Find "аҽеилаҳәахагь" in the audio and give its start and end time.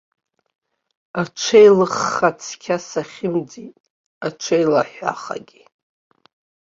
4.27-5.55